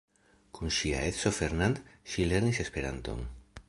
Kun 0.59 0.71
ŝia 0.77 1.03
edzo 1.11 1.33
Fernand 1.41 1.83
ŝi 2.15 2.29
lernis 2.33 2.67
Esperanton. 2.69 3.27